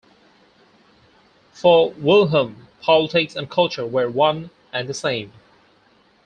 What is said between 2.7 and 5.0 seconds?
politics and culture were one and the